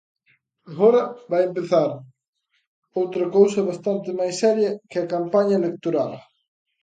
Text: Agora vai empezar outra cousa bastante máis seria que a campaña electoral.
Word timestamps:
Agora 0.71 1.01
vai 1.31 1.41
empezar 1.45 1.89
outra 3.01 3.25
cousa 3.35 3.67
bastante 3.69 4.09
máis 4.19 4.35
seria 4.43 4.71
que 4.89 4.97
a 4.99 5.09
campaña 5.13 5.55
electoral. 5.61 6.13